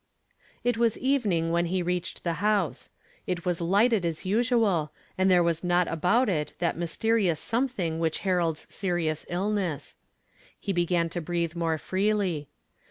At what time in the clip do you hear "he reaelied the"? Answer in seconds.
1.67-2.33